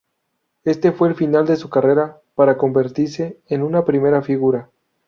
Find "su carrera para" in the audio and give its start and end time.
1.57-2.57